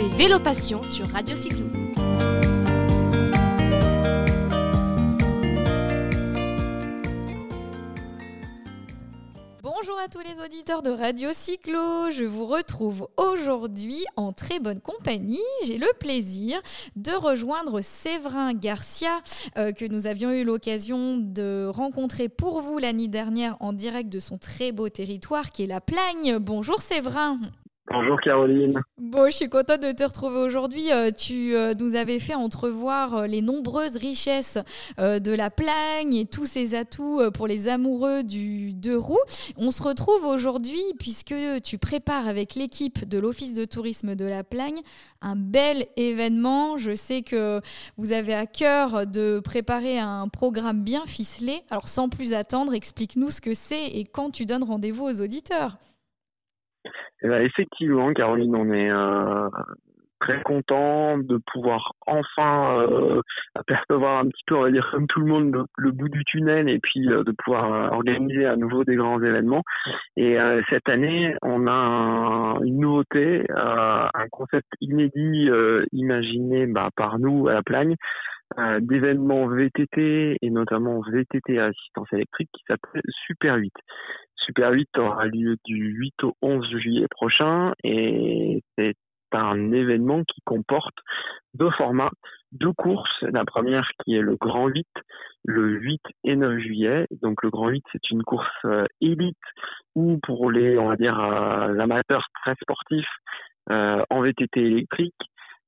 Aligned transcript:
Retrouvez 0.00 0.84
sur 0.88 1.06
Radio 1.08 1.36
Cyclo. 1.36 1.66
Bonjour 9.62 9.98
à 9.98 10.08
tous 10.08 10.20
les 10.20 10.42
auditeurs 10.42 10.80
de 10.80 10.90
Radio 10.90 11.28
Cyclo, 11.34 12.10
je 12.10 12.24
vous 12.24 12.46
retrouve 12.46 13.08
aujourd'hui 13.18 14.06
en 14.16 14.32
très 14.32 14.58
bonne 14.58 14.80
compagnie. 14.80 15.38
J'ai 15.66 15.76
le 15.76 15.92
plaisir 15.98 16.62
de 16.96 17.12
rejoindre 17.12 17.82
Séverin 17.82 18.54
Garcia 18.54 19.20
euh, 19.58 19.72
que 19.72 19.84
nous 19.84 20.06
avions 20.06 20.30
eu 20.30 20.44
l'occasion 20.44 21.18
de 21.18 21.68
rencontrer 21.70 22.30
pour 22.30 22.62
vous 22.62 22.78
l'année 22.78 23.08
dernière 23.08 23.58
en 23.60 23.74
direct 23.74 24.08
de 24.08 24.18
son 24.18 24.38
très 24.38 24.72
beau 24.72 24.88
territoire 24.88 25.50
qui 25.50 25.64
est 25.64 25.66
la 25.66 25.82
Plagne. 25.82 26.38
Bonjour 26.38 26.80
Séverin. 26.80 27.38
Bonjour 27.92 28.20
Caroline. 28.20 28.80
Bon, 28.98 29.26
je 29.26 29.34
suis 29.34 29.48
contente 29.48 29.82
de 29.82 29.90
te 29.90 30.04
retrouver 30.04 30.38
aujourd'hui. 30.38 30.92
Euh, 30.92 31.10
tu 31.10 31.56
euh, 31.56 31.74
nous 31.76 31.96
avais 31.96 32.20
fait 32.20 32.36
entrevoir 32.36 33.16
euh, 33.16 33.26
les 33.26 33.42
nombreuses 33.42 33.96
richesses 33.96 34.58
de 34.98 35.32
la 35.32 35.50
Plagne 35.50 36.14
et 36.14 36.26
tous 36.26 36.44
ses 36.44 36.76
atouts 36.76 37.20
pour 37.34 37.48
les 37.48 37.66
amoureux 37.66 38.22
du 38.22 38.72
deux 38.74 38.96
roues. 38.96 39.18
On 39.56 39.72
se 39.72 39.82
retrouve 39.82 40.24
aujourd'hui 40.24 40.82
puisque 41.00 41.34
tu 41.64 41.78
prépares 41.78 42.28
avec 42.28 42.54
l'équipe 42.54 43.08
de 43.08 43.18
l'Office 43.18 43.54
de 43.54 43.64
tourisme 43.64 44.14
de 44.14 44.24
la 44.24 44.44
Plagne 44.44 44.80
un 45.20 45.34
bel 45.34 45.86
événement. 45.96 46.76
Je 46.76 46.94
sais 46.94 47.22
que 47.22 47.60
vous 47.96 48.12
avez 48.12 48.34
à 48.34 48.46
cœur 48.46 49.06
de 49.06 49.40
préparer 49.40 49.98
un 49.98 50.28
programme 50.28 50.84
bien 50.84 51.06
ficelé. 51.06 51.62
Alors 51.70 51.88
sans 51.88 52.08
plus 52.08 52.34
attendre, 52.34 52.72
explique-nous 52.74 53.30
ce 53.30 53.40
que 53.40 53.54
c'est 53.54 53.86
et 53.86 54.04
quand 54.04 54.30
tu 54.30 54.46
donnes 54.46 54.64
rendez-vous 54.64 55.04
aux 55.04 55.22
auditeurs. 55.22 55.76
Eh 57.22 57.28
ben, 57.28 57.42
effectivement, 57.42 58.12
Caroline, 58.12 58.56
on 58.56 58.72
est 58.72 58.90
euh, 58.90 59.48
très 60.20 60.42
content 60.42 61.18
de 61.18 61.38
pouvoir 61.52 61.92
enfin 62.06 62.80
euh, 62.80 63.20
apercevoir 63.54 64.20
un 64.20 64.28
petit 64.28 64.42
peu, 64.46 64.54
on 64.56 64.62
va 64.62 64.70
dire 64.70 64.88
comme 64.90 65.06
tout 65.06 65.20
le 65.20 65.26
monde, 65.26 65.64
le, 65.76 65.90
bout 65.92 66.08
du 66.08 66.24
tunnel 66.24 66.68
et 66.68 66.78
puis 66.78 67.10
euh, 67.10 67.22
de 67.24 67.32
pouvoir 67.32 67.92
organiser 67.92 68.46
à 68.46 68.56
nouveau 68.56 68.84
des 68.84 68.96
grands 68.96 69.22
événements. 69.22 69.62
Et 70.16 70.38
cette 70.70 70.88
année, 70.88 71.34
on 71.42 71.66
a 71.66 72.58
une 72.64 72.80
nouveauté, 72.80 73.44
un 73.50 74.28
concept 74.30 74.68
inédit 74.80 75.48
imaginé 75.92 76.66
bah, 76.66 76.88
par 76.96 77.18
nous 77.18 77.48
à 77.48 77.54
la 77.54 77.62
Plagne, 77.62 77.96
d'événements 78.80 79.46
VTT 79.46 80.38
et 80.40 80.50
notamment 80.50 81.00
VTT 81.00 81.58
à 81.58 81.66
assistance 81.66 82.12
électrique 82.12 82.50
qui 82.52 82.64
s'appelle 82.66 83.02
Super 83.26 83.56
8. 83.56 83.72
Super 84.44 84.72
8 84.72 84.88
aura 84.98 85.26
lieu 85.26 85.56
du 85.64 85.76
8 85.76 86.24
au 86.24 86.34
11 86.42 86.68
juillet 86.78 87.06
prochain 87.10 87.72
et 87.84 88.62
c'est 88.76 88.96
un 89.32 89.72
événement 89.72 90.24
qui 90.24 90.40
comporte 90.44 90.94
deux 91.54 91.70
formats, 91.70 92.10
deux 92.52 92.72
courses. 92.72 93.22
La 93.22 93.44
première 93.44 93.88
qui 94.02 94.14
est 94.14 94.20
le 94.20 94.36
Grand 94.36 94.66
8, 94.68 94.86
le 95.44 95.68
8 95.78 96.00
et 96.24 96.36
9 96.36 96.58
juillet. 96.58 97.06
Donc 97.22 97.42
le 97.42 97.50
Grand 97.50 97.68
8, 97.68 97.84
c'est 97.92 98.10
une 98.10 98.22
course 98.22 98.48
euh, 98.64 98.86
élite 99.00 99.36
ou 99.94 100.18
pour 100.22 100.50
les, 100.50 100.78
on 100.78 100.88
va 100.88 100.96
dire, 100.96 101.18
euh, 101.18 101.78
amateurs 101.78 102.26
très 102.42 102.54
sportifs 102.60 103.06
euh, 103.70 104.02
en 104.10 104.22
VTT 104.22 104.60
électrique. 104.60 105.14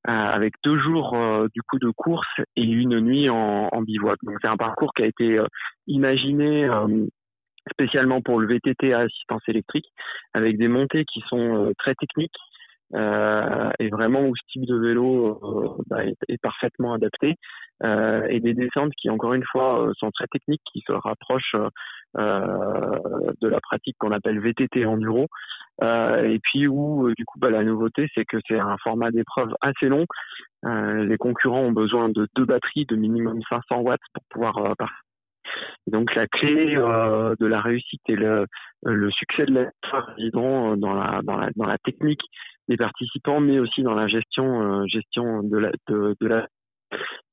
avec 0.05 0.55
deux 0.65 0.79
jours 0.81 1.17
du 1.55 1.63
coup 1.63 1.79
de 1.79 1.91
course 1.91 2.41
et 2.57 2.65
une 2.65 2.99
nuit 3.01 3.31
en, 3.31 3.69
en 3.71 3.83
bivouac. 3.83 4.19
Donc 4.25 4.37
c'est 4.43 4.49
un 4.49 4.57
parcours 4.57 4.93
qui 4.95 5.03
a 5.05 5.07
été 5.07 5.41
imaginé 5.87 6.69
spécialement 7.71 8.21
pour 8.21 8.41
le 8.41 8.47
VTT 8.47 8.93
à 8.93 9.01
assistance 9.01 9.43
électrique, 9.49 9.87
avec 10.35 10.57
des 10.59 10.69
montées 10.69 11.05
qui 11.05 11.21
sont 11.29 11.67
euh, 11.67 11.73
très 11.79 11.95
techniques 11.95 12.39
euh, 12.95 13.71
et 13.79 13.89
vraiment 13.89 14.21
où 14.27 14.37
ce 14.37 14.43
type 14.53 14.67
de 14.67 14.77
vélo 14.77 15.39
euh, 15.43 15.83
bah, 15.87 16.05
est, 16.05 16.43
parfaitement 16.43 16.93
adapté, 16.93 17.37
euh, 17.83 18.27
et 18.29 18.41
des 18.41 18.53
descentes 18.53 18.93
qui, 19.01 19.09
encore 19.09 19.33
une 19.33 19.45
fois, 19.51 19.91
sont 19.99 20.11
très 20.11 20.27
techniques, 20.27 20.63
qui 20.73 20.83
se 20.87 20.93
rapprochent 20.93 21.57
de 22.15 23.49
la 23.49 23.61
pratique 23.61 23.97
qu'on 23.99 24.13
appelle 24.13 24.41
VTT 24.41 24.85
enduro, 24.85 25.29
et 25.83 26.39
puis 26.43 26.67
où, 26.67 27.11
du 27.17 27.25
coup, 27.25 27.39
bah, 27.39 27.51
la 27.51 27.65
nouveauté, 27.65 28.09
c'est 28.15 28.25
que 28.25 28.37
c'est 28.47 28.59
un 28.59 28.77
format 28.83 29.11
d'épreuve 29.11 29.55
assez 29.63 29.89
long. 29.89 30.05
les 30.65 31.17
concurrents 31.17 31.63
ont 31.63 31.73
besoin 31.73 32.11
de 32.11 32.29
deux 32.37 32.45
batteries 32.45 32.87
de 32.87 32.97
minimum 32.97 33.41
500 33.49 33.81
watts 33.81 34.01
pour 34.13 34.25
pouvoir 34.29 34.75
donc 35.87 36.15
la 36.15 36.27
clé 36.27 36.77
euh, 36.77 37.35
de 37.41 37.47
la 37.47 37.61
réussite 37.61 38.01
et 38.09 38.17
le, 38.17 38.47
le 38.85 39.11
succès 39.11 39.47
de 39.47 39.55
la 39.55 39.71
résident 40.17 40.77
dans 40.77 40.95
la, 40.95 41.21
dans, 41.23 41.37
la, 41.37 41.49
dans 41.57 41.67
la 41.67 41.79
technique 41.79 42.23
des 42.69 42.77
participants, 42.77 43.41
mais 43.41 43.59
aussi 43.59 43.83
dans 43.83 43.95
la 43.95 44.07
gestion, 44.09 44.63
euh, 44.63 44.87
gestion 44.87 45.43
de 45.43 45.59
la, 45.59 45.71
de, 45.89 46.17
de 46.21 46.27
la 46.27 46.47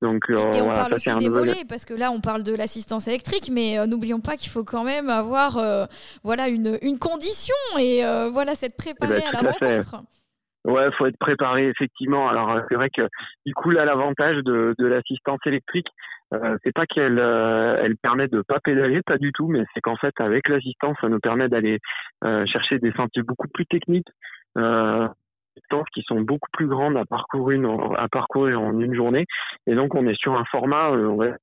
donc, 0.01 0.23
et, 0.29 0.33
euh, 0.33 0.63
on 0.63 0.73
parle 0.73 0.93
aussi 0.93 1.13
des 1.17 1.27
volets, 1.27 1.65
parce 1.67 1.83
que 1.83 1.93
là, 1.93 2.11
on 2.11 2.21
parle 2.21 2.43
de 2.43 2.55
l'assistance 2.55 3.09
électrique, 3.09 3.49
mais 3.51 3.85
n'oublions 3.87 4.21
pas 4.21 4.37
qu'il 4.37 4.49
faut 4.49 4.63
quand 4.63 4.85
même 4.85 5.09
avoir 5.09 5.59
voilà, 6.23 6.47
une, 6.47 6.77
une 6.81 6.97
condition 6.97 7.55
et 7.77 8.01
voilà, 8.31 8.55
s'être 8.55 8.77
préparé 8.77 9.15
eh 9.17 9.31
ben, 9.33 9.39
à 9.39 9.43
la 9.43 9.49
rencontre. 9.49 10.03
Ouais, 10.65 10.91
faut 10.97 11.05
être 11.05 11.17
préparé 11.17 11.67
effectivement. 11.67 12.27
Alors 12.27 12.61
c'est 12.67 12.75
vrai 12.75 12.89
que 12.89 13.07
du 13.45 13.53
coup 13.53 13.69
là 13.71 13.85
l'avantage 13.85 14.37
de, 14.43 14.75
de 14.77 14.85
l'assistance 14.85 15.39
électrique, 15.45 15.87
euh, 16.33 16.57
c'est 16.63 16.73
pas 16.73 16.85
qu'elle 16.85 17.17
euh, 17.17 17.81
elle 17.81 17.95
permet 17.95 18.27
de 18.27 18.41
pas 18.41 18.59
pédaler, 18.59 19.01
pas 19.01 19.17
du 19.17 19.31
tout, 19.31 19.47
mais 19.47 19.63
c'est 19.73 19.81
qu'en 19.81 19.95
fait 19.95 20.13
avec 20.19 20.49
l'assistance, 20.49 20.97
ça 20.99 21.07
nous 21.07 21.19
permet 21.19 21.47
d'aller 21.47 21.79
euh, 22.25 22.45
chercher 22.45 22.77
des 22.79 22.91
sentiers 22.91 23.23
beaucoup 23.23 23.47
plus 23.47 23.65
techniques, 23.65 24.09
euh, 24.57 25.07
qui 25.93 26.01
sont 26.03 26.21
beaucoup 26.21 26.49
plus 26.53 26.67
grandes 26.67 26.97
à 26.97 27.05
parcourir 27.05 27.59
à 27.97 28.07
parcourir 28.09 28.61
en 28.61 28.79
une 28.79 28.93
journée, 28.93 29.25
et 29.65 29.75
donc 29.75 29.95
on 29.95 30.07
est 30.07 30.19
sur 30.19 30.35
un 30.37 30.45
format 30.45 30.91
ouais, 30.91 31.33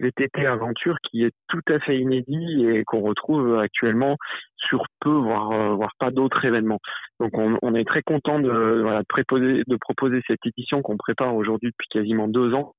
VTT 0.00 0.46
aventure 0.46 0.96
qui 1.02 1.24
est 1.24 1.32
tout 1.48 1.62
à 1.68 1.78
fait 1.80 1.98
inédit 1.98 2.66
et 2.66 2.84
qu'on 2.84 3.00
retrouve 3.00 3.58
actuellement 3.58 4.16
sur 4.56 4.84
peu, 5.00 5.10
voire, 5.10 5.76
voire 5.76 5.92
pas 5.98 6.10
d'autres 6.10 6.44
événements. 6.44 6.80
Donc 7.20 7.32
on, 7.34 7.74
est 7.74 7.84
très 7.84 8.02
content 8.02 8.38
de, 8.38 8.80
voilà, 8.82 9.00
de, 9.00 9.64
de 9.66 9.76
proposer 9.76 10.20
cette 10.26 10.44
édition 10.44 10.82
qu'on 10.82 10.96
prépare 10.96 11.34
aujourd'hui 11.34 11.70
depuis 11.70 11.88
quasiment 11.88 12.28
deux 12.28 12.54
ans 12.54 12.74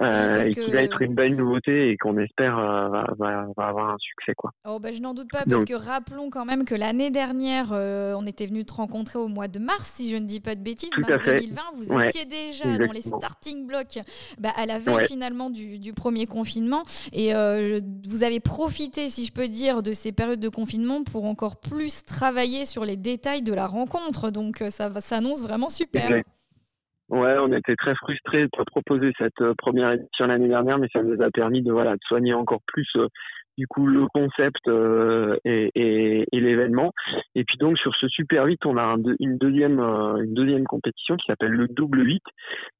euh, 0.00 0.40
et 0.40 0.54
qui 0.54 0.70
va 0.70 0.82
être 0.82 1.02
une 1.02 1.14
belle 1.14 1.36
nouveauté 1.36 1.90
et 1.90 1.98
qu'on 1.98 2.16
espère 2.16 2.58
euh, 2.58 2.88
va, 2.88 3.46
va, 3.54 3.66
avoir 3.66 3.90
un 3.90 3.98
succès 3.98 4.32
quoi. 4.34 4.50
Oh 4.66 4.78
bah, 4.78 4.90
je 4.90 5.02
n'en 5.02 5.12
doute 5.12 5.28
pas 5.30 5.44
parce 5.46 5.66
que 5.66 5.74
rappelons 5.74 6.30
quand 6.30 6.46
même 6.46 6.64
que 6.64 6.74
l'année 6.74 7.10
dernière 7.10 7.72
euh, 7.72 8.14
on 8.16 8.26
était 8.26 8.46
venu 8.46 8.64
te 8.64 8.72
rencontrer 8.72 9.18
au 9.18 9.28
mois 9.28 9.48
de 9.48 9.58
mars 9.58 9.92
si 9.96 10.10
je 10.10 10.16
ne 10.16 10.24
dis 10.24 10.40
pas 10.40 10.54
de 10.54 10.62
bêtises 10.62 10.88
Tout 10.90 11.02
mars 11.02 11.22
2020 11.26 11.60
vous 11.74 12.00
étiez 12.00 12.24
déjà 12.24 12.78
dans 12.78 12.92
les 12.92 13.02
starting 13.02 13.66
blocks 13.66 13.98
bah, 14.38 14.48
à 14.56 14.64
la 14.64 14.78
veille 14.78 15.06
finalement 15.08 15.50
du, 15.50 15.78
du, 15.78 15.92
premier 15.92 16.26
confinement. 16.26 16.84
Et 17.12 17.32
vous 17.34 18.22
avez 18.22 18.40
profité 18.40 19.10
si 19.10 19.26
je 19.26 19.32
peux 19.32 19.48
dire 19.48 19.82
de 19.82 19.92
ces 19.92 20.12
périodes 20.12 20.40
de 20.40 20.48
confinement 20.48 21.02
pour 21.04 21.26
encore 21.26 21.56
plus 21.56 22.04
travailler 22.04 22.64
sur 22.64 22.86
les 22.86 22.96
détails 22.96 23.42
de 23.42 23.52
la 23.52 23.66
rencontre. 23.66 24.30
Donc 24.30 24.64
ça 24.70 24.90
s'annonce 25.00 25.42
vraiment 25.42 25.68
super. 25.68 26.22
Ouais, 27.12 27.36
on 27.38 27.52
était 27.52 27.76
très 27.76 27.94
frustrés 27.94 28.44
de 28.44 28.64
proposer 28.64 29.12
cette 29.18 29.42
euh, 29.42 29.52
première 29.58 29.92
édition 29.92 30.26
l'année 30.26 30.48
dernière, 30.48 30.78
mais 30.78 30.88
ça 30.94 31.02
nous 31.02 31.20
a 31.22 31.30
permis 31.30 31.60
de 31.60 31.70
voilà 31.70 31.92
de 31.92 32.00
soigner 32.06 32.32
encore 32.32 32.62
plus 32.66 32.88
euh, 32.96 33.06
du 33.58 33.66
coup 33.66 33.86
le 33.86 34.06
concept 34.06 34.66
euh, 34.66 35.36
et, 35.44 36.24
l'événement. 36.32 36.90
Et 37.34 37.44
puis 37.44 37.58
donc 37.58 37.76
sur 37.76 37.94
ce 37.96 38.08
Super 38.08 38.46
8, 38.46 38.64
on 38.64 38.78
a 38.78 38.96
une 39.20 39.36
deuxième 39.36 39.78
une 39.78 40.32
deuxième 40.32 40.64
compétition 40.64 41.16
qui 41.16 41.26
s'appelle 41.26 41.50
le 41.50 41.68
double 41.68 42.02
8, 42.02 42.22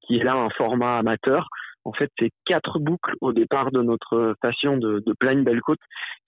qui 0.01 0.17
est 0.17 0.25
là 0.25 0.33
un 0.33 0.49
format 0.57 0.97
amateur. 0.97 1.49
En 1.85 1.93
fait, 1.93 2.11
c'est 2.19 2.31
quatre 2.47 2.79
boucles 2.79 3.15
au 3.21 3.35
départ 3.35 3.71
de 3.71 3.83
notre 3.83 4.33
station 4.39 4.79
de, 4.79 5.03
de 5.05 5.13
Plaine 5.13 5.45
Belle 5.45 5.61
Côte 5.61 5.81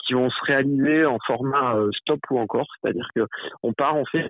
qui 0.06 0.12
vont 0.12 0.28
se 0.28 0.44
réaliser 0.44 1.06
en 1.06 1.16
format 1.26 1.74
stop 2.00 2.20
ou 2.30 2.38
encore, 2.38 2.66
c'est-à-dire 2.82 3.08
que 3.16 3.22
on 3.62 3.72
part, 3.72 3.96
on 3.96 4.04
fait 4.04 4.28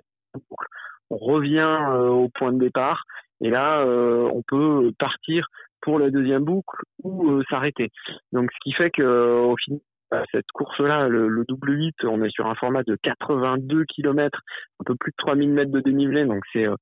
on 1.09 1.17
revient 1.17 1.77
au 2.09 2.29
point 2.29 2.53
de 2.53 2.59
départ 2.59 3.03
et 3.41 3.49
là, 3.49 3.81
euh, 3.81 4.29
on 4.33 4.41
peut 4.47 4.91
partir 4.97 5.47
pour 5.81 5.99
la 5.99 6.09
deuxième 6.09 6.43
boucle 6.43 6.77
ou 7.03 7.31
euh, 7.31 7.43
s'arrêter. 7.49 7.91
Donc, 8.31 8.51
ce 8.51 8.57
qui 8.63 8.73
fait 8.73 8.91
que 8.91 9.43
au 9.43 9.55
final, 9.57 9.81
bah, 10.11 10.23
cette 10.31 10.51
course-là, 10.53 11.07
le, 11.07 11.27
le, 11.27 11.45
double 11.47 11.73
8, 11.73 11.95
on 12.03 12.23
est 12.23 12.29
sur 12.29 12.47
un 12.47 12.55
format 12.55 12.83
de 12.83 12.95
82 13.01 13.85
km, 13.85 14.39
un 14.79 14.83
peu 14.83 14.95
plus 14.95 15.11
de 15.11 15.15
3000 15.17 15.49
mètres 15.49 15.71
de 15.71 15.79
dénivelé, 15.79 16.25
donc 16.25 16.43
c'est 16.53 16.67
euh, 16.67 16.75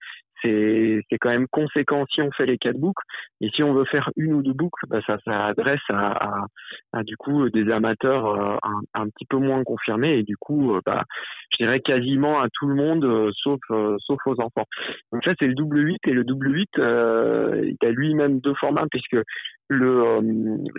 c'est 0.43 1.17
quand 1.19 1.29
même 1.29 1.47
conséquent 1.47 2.05
si 2.13 2.21
on 2.21 2.31
fait 2.31 2.45
les 2.45 2.57
quatre 2.57 2.77
boucles. 2.77 3.03
Et 3.41 3.49
si 3.49 3.63
on 3.63 3.73
veut 3.73 3.85
faire 3.85 4.09
une 4.15 4.33
ou 4.33 4.41
deux 4.41 4.53
boucles, 4.53 4.85
bah 4.87 4.99
ça, 5.05 5.17
ça 5.25 5.45
adresse 5.45 5.81
à, 5.89 6.11
à, 6.11 6.45
à, 6.93 7.03
du 7.03 7.17
coup 7.17 7.49
des 7.49 7.71
amateurs 7.71 8.27
euh, 8.27 8.57
un, 8.63 9.01
un, 9.01 9.09
petit 9.09 9.25
peu 9.25 9.37
moins 9.37 9.63
confirmés 9.63 10.17
et 10.17 10.23
du 10.23 10.37
coup, 10.37 10.75
euh, 10.75 10.81
bah, 10.85 11.03
je 11.51 11.63
dirais 11.63 11.79
quasiment 11.79 12.41
à 12.41 12.47
tout 12.53 12.67
le 12.67 12.75
monde, 12.75 13.05
euh, 13.05 13.31
sauf 13.41 13.59
sauf 13.99 14.19
aux 14.25 14.39
enfants. 14.41 14.65
Donc 15.11 15.23
ça 15.23 15.31
c'est 15.39 15.47
le 15.47 15.55
double 15.55 15.79
8 15.79 15.99
et 16.07 16.11
le 16.11 16.23
double 16.23 16.53
8, 16.53 16.69
il 16.77 17.77
a 17.81 17.91
lui-même 17.91 18.39
deux 18.39 18.55
formats 18.55 18.87
puisque 18.89 19.17
le 19.69 20.19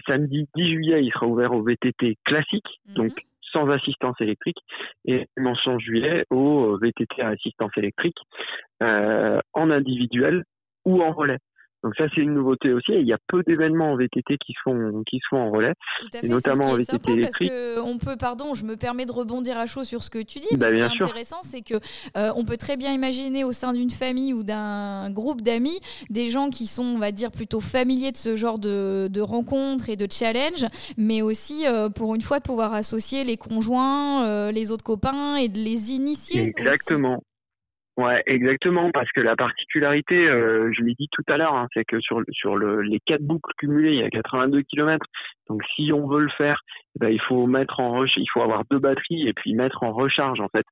samedi 0.06 0.46
10 0.54 0.68
juillet 0.68 1.04
il 1.04 1.12
sera 1.12 1.26
ouvert 1.26 1.52
au 1.52 1.62
VTT 1.62 2.16
classique, 2.24 2.80
mhm. 2.88 2.94
donc 2.94 3.12
sans 3.54 3.70
assistance 3.70 4.20
électrique 4.20 4.58
et 5.06 5.26
mention 5.38 5.78
juillet 5.78 6.26
au 6.28 6.76
VTT 6.76 7.22
à 7.22 7.28
assistance 7.28 7.70
électrique 7.78 8.18
euh, 8.82 9.40
en 9.54 9.70
individuel 9.70 10.44
ou 10.84 11.02
en 11.02 11.12
relais. 11.12 11.38
Donc 11.84 11.92
ça, 11.98 12.04
c'est 12.14 12.22
une 12.22 12.32
nouveauté 12.32 12.72
aussi. 12.72 12.92
il 12.92 13.06
y 13.06 13.12
a 13.12 13.18
peu 13.28 13.42
d'événements 13.46 13.92
en 13.92 13.96
VTT 13.96 14.38
qui 14.38 14.54
se 14.54 14.58
font, 14.64 15.02
qui 15.06 15.18
se 15.18 15.28
font 15.28 15.36
en 15.36 15.50
relais, 15.50 15.74
Tout 15.98 16.08
à 16.14 16.20
fait, 16.20 16.28
notamment 16.28 16.68
en 16.68 16.76
VTT 16.76 17.12
électrique. 17.12 17.50
Parce 17.50 17.76
que 17.76 17.80
on 17.82 17.98
peut, 17.98 18.16
pardon, 18.18 18.54
je 18.54 18.64
me 18.64 18.76
permets 18.76 19.04
de 19.04 19.12
rebondir 19.12 19.58
à 19.58 19.66
chaud 19.66 19.84
sur 19.84 20.02
ce 20.02 20.08
que 20.08 20.22
tu 20.22 20.38
dis. 20.38 20.56
Bah, 20.56 20.70
ce 20.70 20.76
qui 20.76 20.80
est 20.80 21.02
intéressant, 21.02 21.42
c'est 21.42 21.60
que 21.60 21.74
euh, 22.16 22.32
on 22.36 22.46
peut 22.46 22.56
très 22.56 22.78
bien 22.78 22.90
imaginer 22.92 23.44
au 23.44 23.52
sein 23.52 23.74
d'une 23.74 23.90
famille 23.90 24.32
ou 24.32 24.42
d'un 24.42 25.10
groupe 25.10 25.42
d'amis 25.42 25.78
des 26.08 26.30
gens 26.30 26.48
qui 26.48 26.66
sont, 26.66 26.84
on 26.84 26.98
va 26.98 27.12
dire, 27.12 27.30
plutôt 27.30 27.60
familiers 27.60 28.12
de 28.12 28.16
ce 28.16 28.34
genre 28.34 28.58
de, 28.58 29.08
de 29.10 29.20
rencontres 29.20 29.90
et 29.90 29.96
de 29.96 30.10
challenges, 30.10 30.64
mais 30.96 31.20
aussi 31.20 31.66
euh, 31.66 31.90
pour 31.90 32.14
une 32.14 32.22
fois 32.22 32.38
de 32.38 32.44
pouvoir 32.44 32.72
associer 32.72 33.24
les 33.24 33.36
conjoints, 33.36 34.24
euh, 34.24 34.50
les 34.52 34.70
autres 34.70 34.84
copains 34.84 35.36
et 35.36 35.48
de 35.48 35.58
les 35.58 35.92
initier. 35.92 36.40
Exactement. 36.40 37.22
Ouais, 37.96 38.24
exactement, 38.26 38.90
parce 38.90 39.08
que 39.12 39.20
la 39.20 39.36
particularité, 39.36 40.26
euh, 40.26 40.72
je 40.76 40.82
l'ai 40.82 40.94
dit 40.94 41.08
tout 41.12 41.22
à 41.28 41.36
l'heure, 41.36 41.54
hein, 41.54 41.68
c'est 41.72 41.84
que 41.84 42.00
sur 42.00 42.20
sur 42.32 42.56
le, 42.56 42.82
les 42.82 42.98
quatre 42.98 43.22
boucles 43.22 43.52
cumulées, 43.56 43.92
il 43.92 44.00
y 44.00 44.02
a 44.02 44.10
82 44.10 44.62
km. 44.62 45.06
Donc 45.48 45.62
si 45.76 45.92
on 45.92 46.08
veut 46.08 46.22
le 46.22 46.30
faire, 46.30 46.60
eh 46.96 46.98
ben, 46.98 47.08
il 47.10 47.20
faut 47.20 47.46
mettre 47.46 47.78
en 47.78 48.04
il 48.04 48.26
faut 48.32 48.42
avoir 48.42 48.64
deux 48.68 48.80
batteries 48.80 49.28
et 49.28 49.32
puis 49.32 49.54
mettre 49.54 49.84
en 49.84 49.92
recharge 49.92 50.40
en 50.40 50.48
fait. 50.48 50.66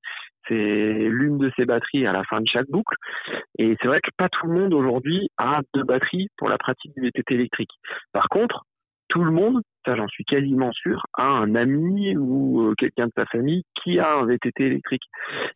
C'est 0.48 0.54
l'une 0.54 1.38
de 1.38 1.52
ces 1.56 1.64
batteries 1.64 2.06
à 2.08 2.12
la 2.12 2.24
fin 2.24 2.40
de 2.40 2.48
chaque 2.48 2.68
boucle. 2.68 2.96
Et 3.56 3.76
c'est 3.80 3.86
vrai 3.86 4.00
que 4.00 4.10
pas 4.16 4.28
tout 4.28 4.48
le 4.48 4.58
monde 4.58 4.74
aujourd'hui 4.74 5.30
a 5.38 5.60
deux 5.74 5.84
batteries 5.84 6.28
pour 6.36 6.48
la 6.48 6.58
pratique 6.58 6.92
du 6.96 7.02
VTT 7.02 7.34
électrique. 7.34 7.70
Par 8.12 8.28
contre, 8.28 8.64
tout 9.12 9.22
le 9.22 9.30
monde, 9.30 9.60
ça 9.84 9.94
j'en 9.94 10.08
suis 10.08 10.24
quasiment 10.24 10.72
sûr, 10.72 11.04
a 11.18 11.24
un 11.24 11.54
ami 11.54 12.16
ou 12.16 12.62
euh, 12.62 12.74
quelqu'un 12.78 13.06
de 13.06 13.12
sa 13.14 13.26
famille 13.26 13.62
qui 13.82 13.98
a 13.98 14.14
un 14.14 14.24
VTT 14.24 14.64
électrique. 14.64 15.02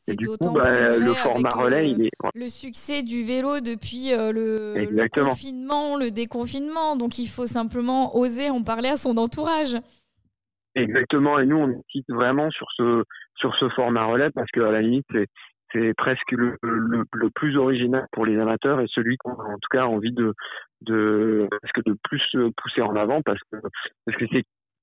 Et 0.09 0.15
du 0.15 0.27
coup, 0.27 0.53
bah, 0.53 0.99
le 0.99 1.15
format 1.15 1.49
relais, 1.49 1.91
il 1.91 2.03
est... 2.03 2.11
Le 2.35 2.49
succès 2.49 3.03
du 3.03 3.25
vélo 3.25 3.61
depuis 3.61 4.13
euh, 4.13 4.31
le, 4.31 5.09
confinement, 5.09 5.97
le 5.97 6.11
déconfinement, 6.11 6.97
donc 6.97 7.19
il 7.19 7.29
faut 7.29 7.47
simplement 7.47 8.15
oser 8.15 8.51
en 8.51 8.63
parler 8.63 8.91
à 8.91 8.99
son 8.99 9.17
entourage. 9.17 9.75
Exactement, 10.75 11.39
et 11.39 11.47
nous 11.47 11.57
on 11.57 11.69
insiste 11.71 12.11
vraiment 12.11 12.51
sur 12.51 12.67
ce 12.77 13.05
sur 13.39 13.55
ce 13.57 13.71
format 13.71 14.05
relais 14.05 14.29
parce 14.35 14.51
qu'à 14.51 14.71
la 14.71 14.83
limite 14.83 15.07
c'est 15.11 15.27
c'est 15.77 15.95
presque 15.95 16.33
le, 16.33 16.57
le, 16.63 17.31
plus 17.31 17.57
original 17.57 18.07
pour 18.13 18.27
les 18.27 18.39
amateurs 18.39 18.81
et 18.81 18.87
celui 18.89 19.17
qu'on 19.19 19.33
a 19.33 19.45
en 19.45 19.59
tout 19.59 19.69
cas 19.71 19.85
envie 19.85 20.13
de 20.13 20.35
plus 22.05 22.23
pousser 22.57 22.83
en 22.83 22.97
avant 22.97 23.23
parce 23.23 23.41
que 23.51 23.57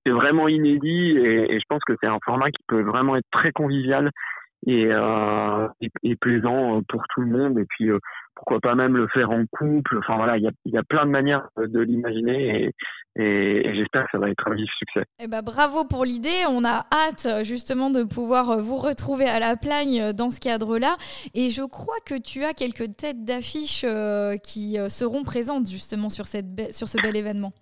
c'est 0.05 0.11
vraiment 0.11 0.47
inédit 0.47 1.17
et, 1.17 1.59
je 1.59 1.65
pense 1.69 1.83
que 1.85 1.93
c'est 2.01 2.07
un 2.07 2.19
format 2.25 2.51
qui 2.51 2.63
peut 2.67 2.81
vraiment 2.81 3.15
être 3.15 3.27
très 3.31 3.51
convivial 3.51 4.11
et, 4.67 4.87
euh, 4.89 5.67
et, 6.03 6.15
plaisant 6.15 6.81
pour 6.87 7.03
tout 7.13 7.21
le 7.21 7.27
monde 7.27 7.59
et 7.59 7.65
puis 7.65 7.89
euh, 7.89 7.99
pourquoi 8.35 8.59
pas 8.59 8.75
même 8.75 8.95
le 8.95 9.07
faire 9.07 9.31
en 9.31 9.43
couple 9.51 9.97
enfin 9.97 10.15
voilà 10.15 10.37
il 10.37 10.43
y 10.43 10.47
a, 10.47 10.51
y 10.65 10.77
a 10.77 10.83
plein 10.83 11.05
de 11.05 11.11
manières 11.11 11.47
de 11.57 11.79
l'imaginer 11.79 12.63
et, 12.63 12.71
et, 13.15 13.75
j'espère 13.75 14.05
que 14.05 14.09
ça 14.13 14.17
va 14.17 14.29
être 14.29 14.47
un 14.47 14.55
vif 14.55 14.69
succès. 14.79 15.05
Eh 15.19 15.27
ben, 15.27 15.41
bravo 15.41 15.85
pour 15.85 16.03
l'idée. 16.03 16.45
On 16.49 16.65
a 16.65 16.85
hâte 16.91 17.43
justement 17.43 17.91
de 17.91 18.03
pouvoir 18.03 18.59
vous 18.59 18.77
retrouver 18.77 19.25
à 19.25 19.39
la 19.39 19.55
plagne 19.55 20.13
dans 20.13 20.29
ce 20.29 20.39
cadre-là. 20.39 20.95
Et 21.35 21.49
je 21.49 21.63
crois 21.63 21.99
que 22.05 22.19
tu 22.19 22.43
as 22.43 22.53
quelques 22.53 22.95
têtes 22.97 23.23
d'affiches 23.23 23.85
euh, 23.87 24.37
qui 24.37 24.79
euh, 24.79 24.89
seront 24.89 25.23
présentes 25.23 25.69
justement 25.69 26.09
sur, 26.09 26.25
cette 26.25 26.73
sur 26.73 26.87
ce 26.87 26.99
bel 27.01 27.15
événement. 27.15 27.53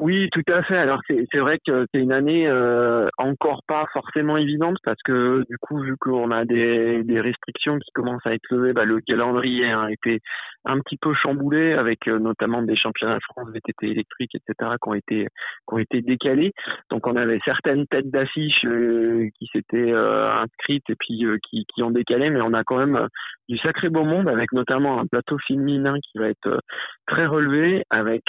Oui, 0.00 0.30
tout 0.32 0.42
à 0.50 0.62
fait. 0.62 0.78
Alors 0.78 1.00
c'est 1.06 1.38
vrai 1.38 1.58
que 1.58 1.84
c'est 1.92 2.00
une 2.00 2.12
année 2.12 2.46
euh, 2.48 3.06
encore 3.18 3.60
pas 3.68 3.84
forcément 3.92 4.38
évidente 4.38 4.78
parce 4.82 5.00
que 5.04 5.44
du 5.50 5.58
coup 5.58 5.78
vu 5.78 5.94
qu'on 5.98 6.30
a 6.30 6.46
des, 6.46 7.02
des 7.04 7.20
restrictions 7.20 7.78
qui 7.78 7.90
commencent 7.92 8.24
à 8.24 8.32
être 8.32 8.48
levées, 8.50 8.72
bah, 8.72 8.86
le 8.86 9.02
calendrier 9.02 9.70
a 9.70 9.90
été 9.90 10.20
un 10.64 10.80
petit 10.80 10.96
peu 10.96 11.12
chamboulé 11.12 11.74
avec 11.74 12.08
euh, 12.08 12.18
notamment 12.18 12.62
des 12.62 12.76
championnats 12.76 13.16
de 13.16 13.22
France 13.24 13.50
VTT 13.52 13.88
électrique, 13.90 14.34
etc. 14.34 14.70
qui 14.82 14.88
ont 14.88 14.94
été 14.94 15.24
qui 15.68 15.74
ont 15.74 15.78
été 15.78 16.00
décalés. 16.00 16.52
Donc 16.90 17.06
on 17.06 17.16
avait 17.16 17.40
certaines 17.44 17.86
têtes 17.86 18.10
d'affiche 18.10 18.64
euh, 18.64 19.28
qui 19.38 19.50
s'étaient 19.52 19.92
inscrites 19.92 20.88
et 20.88 20.96
puis 20.98 21.26
qui, 21.46 21.66
qui 21.74 21.82
ont 21.82 21.90
décalé, 21.90 22.30
mais 22.30 22.40
on 22.40 22.54
a 22.54 22.64
quand 22.64 22.78
même 22.78 23.06
du 23.50 23.58
sacré 23.58 23.88
beau 23.88 24.04
monde 24.04 24.28
avec 24.28 24.52
notamment 24.52 25.00
un 25.00 25.06
plateau 25.06 25.36
féminin 25.46 25.96
qui 26.00 26.18
va 26.18 26.28
être 26.28 26.60
très 27.06 27.26
relevé 27.26 27.82
avec 27.90 28.22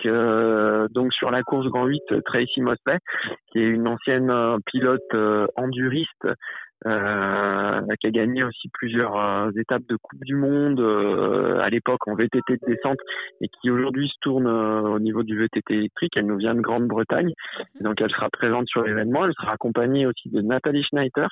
donc 0.93 1.13
sur 1.13 1.29
la 1.29 1.43
course 1.43 1.67
Grand 1.67 1.85
8 1.85 2.23
Tracy 2.25 2.61
Mospey, 2.61 2.97
qui 3.51 3.59
est 3.59 3.67
une 3.67 3.87
ancienne 3.87 4.29
euh, 4.29 4.57
pilote 4.65 5.01
euh, 5.13 5.45
enduriste 5.55 6.27
euh, 6.87 7.81
qui 7.99 8.07
a 8.07 8.11
gagné 8.11 8.43
aussi 8.43 8.69
plusieurs 8.73 9.15
euh, 9.15 9.51
étapes 9.55 9.83
de 9.87 9.97
Coupe 10.01 10.23
du 10.23 10.35
Monde 10.35 10.79
à 11.61 11.69
l'époque 11.69 12.07
en 12.07 12.15
VTT 12.15 12.53
de 12.53 12.65
descente 12.73 12.97
et 13.41 13.47
qui 13.49 13.69
aujourd'hui 13.69 14.07
se 14.07 14.15
tourne 14.21 14.47
au 14.47 14.99
niveau 14.99 15.21
du 15.21 15.37
VTT 15.37 15.75
électrique. 15.75 16.13
Elle 16.15 16.25
nous 16.25 16.37
vient 16.37 16.55
de 16.55 16.61
Grande-Bretagne, 16.61 17.33
donc 17.81 18.01
elle 18.01 18.09
sera 18.09 18.29
présente 18.31 18.67
sur 18.67 18.83
l'événement. 18.83 19.25
Elle 19.25 19.33
sera 19.33 19.53
accompagnée 19.53 20.07
aussi 20.07 20.29
de 20.29 20.41
Nathalie 20.41 20.83
Schneider, 20.83 21.29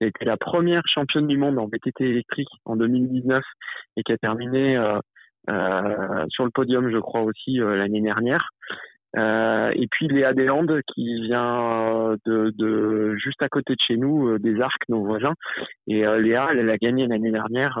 qui 0.00 0.06
était 0.06 0.24
la 0.24 0.36
première 0.36 0.82
championne 0.86 1.26
du 1.26 1.36
monde 1.36 1.58
en 1.58 1.66
VTT 1.66 2.04
électrique 2.04 2.48
en 2.64 2.76
2019 2.76 3.42
et 3.96 4.02
qui 4.02 4.12
a 4.12 4.18
terminé 4.18 4.76
sur 5.46 6.44
le 6.44 6.50
podium, 6.50 6.90
je 6.90 6.98
crois 6.98 7.22
aussi 7.22 7.58
l'année 7.58 8.00
dernière. 8.00 8.48
Euh, 9.16 9.70
et 9.74 9.86
puis 9.86 10.08
Léa 10.08 10.32
Deslandes 10.32 10.80
qui 10.92 11.22
vient 11.22 12.16
de, 12.26 12.52
de, 12.56 13.14
juste 13.16 13.42
à 13.42 13.48
côté 13.48 13.74
de 13.74 13.80
chez 13.86 13.96
nous, 13.96 14.28
euh, 14.28 14.38
des 14.38 14.60
Arcs, 14.60 14.82
nos 14.88 15.04
voisins. 15.04 15.34
Et 15.86 16.04
euh, 16.04 16.20
Léa, 16.20 16.48
elle, 16.50 16.58
elle, 16.58 16.70
a 16.70 16.78
gagné 16.78 17.06
l'année 17.06 17.30
dernière 17.30 17.78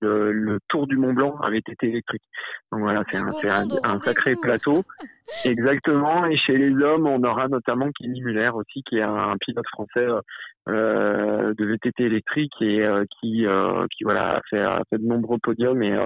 le, 0.00 0.58
Tour 0.68 0.86
du 0.86 0.96
Mont 0.96 1.14
Blanc 1.14 1.36
avec 1.38 1.68
été 1.68 1.88
électrique. 1.88 2.22
Donc 2.70 2.82
voilà, 2.82 3.02
c'est 3.10 3.18
un, 3.18 3.66
un, 3.82 4.00
sacré 4.00 4.34
plateau. 4.40 4.82
Exactement. 5.44 6.26
Et 6.26 6.36
chez 6.36 6.56
les 6.56 6.72
hommes, 6.82 7.06
on 7.06 7.22
aura 7.22 7.48
notamment 7.48 7.90
Kenny 7.98 8.20
Muller 8.22 8.50
aussi, 8.54 8.82
qui 8.84 8.98
est 8.98 9.02
un, 9.02 9.36
pilote 9.40 9.66
français 9.72 10.06
euh, 10.68 11.54
de 11.54 11.64
VTT 11.64 12.04
électrique 12.04 12.52
et 12.60 12.82
euh, 12.82 13.04
qui, 13.20 13.46
euh, 13.46 13.86
qui 13.90 14.04
voilà 14.04 14.36
a 14.36 14.40
fait, 14.48 14.60
a 14.60 14.82
fait 14.90 14.98
de 14.98 15.06
nombreux 15.06 15.38
podiums 15.42 15.82
et 15.82 15.96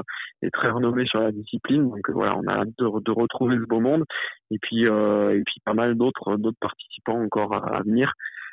est 0.43 0.51
très 0.51 0.71
renommé 0.71 1.07
sur 1.07 1.21
la 1.21 1.33
discipline. 1.33 1.89
Donc 1.89 2.11
voilà, 2.11 2.37
on 2.37 2.47
a 2.49 2.61
hâte 2.61 2.69
de, 2.79 3.01
de 3.01 3.11
retrouver 3.11 3.57
ce 3.57 3.67
beau 3.67 3.81
monde 3.81 4.05
et 4.51 4.59
puis 4.59 4.85
et 4.85 5.43
puis 5.45 5.61
pas 5.65 5.75
mal 5.75 5.95
d'autres 5.95 6.37
d'autres 6.37 6.59
participants 6.61 7.23
encore 7.23 7.55
à 7.55 7.83
venir. 7.83 8.13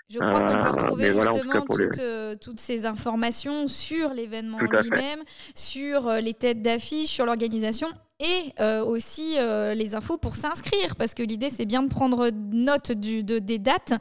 Je 0.10 0.19
crois 0.19 0.39
qu'on 0.39 0.45
peut 0.45 0.68
euh, 0.68 0.71
retrouver 0.71 1.13
justement 1.13 1.66
euh, 2.00 2.35
toutes, 2.40 2.59
ces 2.59 2.85
informations 2.85 3.68
sur 3.68 4.14
l'événement 4.14 4.59
lui-même, 4.59 5.19
sur 5.56 6.07
euh, 6.07 6.19
les 6.19 6.35
têtes 6.35 6.61
d'affiche, 6.61 7.09
sur 7.09 7.26
l'organisation 7.26 7.88
et 8.19 8.52
aussi 8.86 9.38
les 9.76 9.95
infos 9.95 10.18
pour 10.18 10.36
s'inscrire, 10.36 10.95
parce 10.98 11.14
que 11.14 11.24
l'idée 11.24 11.50
c'est 11.50 11.66
bien 11.66 11.84
de 11.84 11.90
prendre 11.90 12.30
note 12.52 12.92
des 12.92 13.60
dates, 13.60 13.94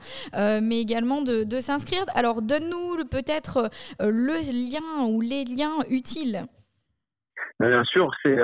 mais 0.63 0.81
également 0.81 1.23
de, 1.23 1.59
s'inscrire. 1.59 2.05
Alors 2.15 2.43
donne-nous 2.43 3.05
peut-être 3.11 3.71
le 4.01 4.41
lien 4.53 5.07
ou 5.09 5.21
les 5.21 5.45
liens 5.45 5.83
utiles. 5.91 6.43
Ben, 7.61 7.69
bien 7.69 7.85
sûr, 7.85 8.11
c'est 8.23 8.37